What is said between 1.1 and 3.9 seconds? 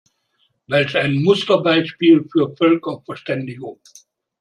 Musterbeispiel für Völkerverständigung!